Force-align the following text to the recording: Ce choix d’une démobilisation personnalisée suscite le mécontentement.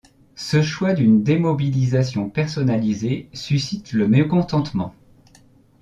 Ce 0.35 0.63
choix 0.63 0.93
d’une 0.93 1.21
démobilisation 1.21 2.27
personnalisée 2.31 3.29
suscite 3.33 3.93
le 3.93 4.07
mécontentement. 4.07 4.95